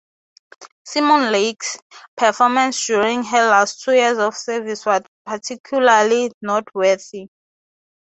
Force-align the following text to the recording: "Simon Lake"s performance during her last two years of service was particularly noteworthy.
"Simon 0.83 1.31
Lake"s 1.31 1.77
performance 2.17 2.87
during 2.87 3.21
her 3.23 3.47
last 3.51 3.83
two 3.83 3.93
years 3.93 4.17
of 4.17 4.35
service 4.35 4.83
was 4.83 5.03
particularly 5.27 6.31
noteworthy. 6.41 7.29